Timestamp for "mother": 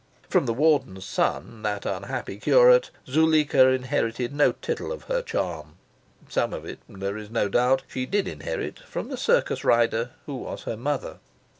10.75-11.19